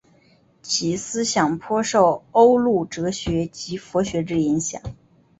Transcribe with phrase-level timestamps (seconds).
[0.63, 4.81] 其思想颇受欧陆哲学及佛学之影响。